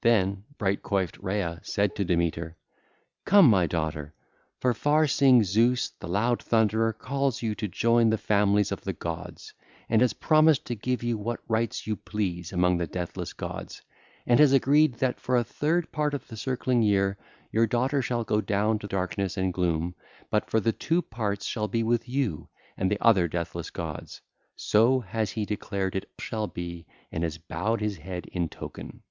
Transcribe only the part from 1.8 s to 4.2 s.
to Demeter: (ll. 460 469) 'Come, my daughter;